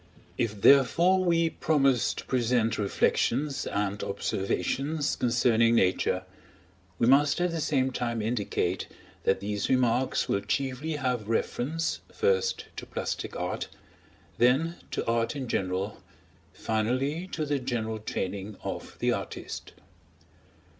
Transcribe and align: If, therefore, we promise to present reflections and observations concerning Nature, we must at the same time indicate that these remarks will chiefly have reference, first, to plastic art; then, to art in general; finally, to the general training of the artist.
If, 0.35 0.59
therefore, 0.61 1.23
we 1.23 1.51
promise 1.51 2.15
to 2.15 2.25
present 2.25 2.79
reflections 2.79 3.67
and 3.67 4.01
observations 4.01 5.15
concerning 5.15 5.75
Nature, 5.75 6.23
we 6.97 7.05
must 7.05 7.39
at 7.39 7.51
the 7.51 7.61
same 7.61 7.91
time 7.91 8.19
indicate 8.19 8.87
that 9.25 9.41
these 9.41 9.69
remarks 9.69 10.27
will 10.27 10.41
chiefly 10.41 10.93
have 10.93 11.29
reference, 11.29 11.99
first, 12.11 12.65
to 12.77 12.87
plastic 12.87 13.35
art; 13.39 13.67
then, 14.39 14.77
to 14.89 15.05
art 15.05 15.35
in 15.35 15.47
general; 15.47 16.01
finally, 16.51 17.27
to 17.27 17.45
the 17.45 17.59
general 17.59 17.99
training 17.99 18.57
of 18.63 18.97
the 18.97 19.13
artist. 19.13 19.73